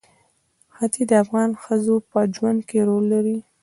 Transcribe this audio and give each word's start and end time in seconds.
ښتې 0.75 1.01
د 1.09 1.11
افغان 1.23 1.49
ښځو 1.63 1.95
په 2.09 2.19
ژوند 2.35 2.59
کې 2.69 2.79
رول 2.87 3.03
لري. 3.13 3.37